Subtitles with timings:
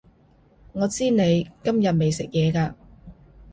[0.73, 2.73] 我知你今日未食嘢㗎